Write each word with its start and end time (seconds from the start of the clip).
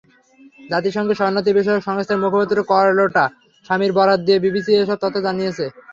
জাতিসংঘের 0.69 1.17
শরণার্থীবিষয়ক 1.19 1.81
সংস্থার 1.87 2.21
মুখপাত্র 2.23 2.57
কার্লোটা 2.71 3.23
সামির 3.65 3.91
বরাত 3.97 4.19
দিয়ে 4.23 4.43
বিবিসি 4.45 4.71
এসব 4.75 4.97
তথ্য 5.03 5.17
জানিয়েছে। 5.27 5.65